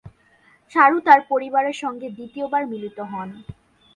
সারু 0.75 0.97
তার 1.07 1.19
পরিবারের 1.31 1.75
সঙ্গে 1.83 2.07
দ্বিতীয়বার 2.09 2.63
মিলিত 2.71 2.97
হন। 3.11 3.29